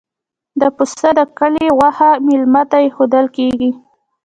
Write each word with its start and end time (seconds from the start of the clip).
د 0.61 0.61
پسه 0.75 1.09
د 1.17 1.19
کلي 1.37 1.67
غوښه 1.77 2.09
میلمه 2.25 2.61
ته 2.71 2.77
ایښودل 2.83 3.25
کیږي. 3.37 3.71